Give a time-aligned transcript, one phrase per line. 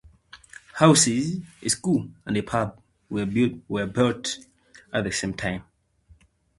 [0.77, 4.39] Houses, a school and a pub were built
[4.91, 5.63] at the same time.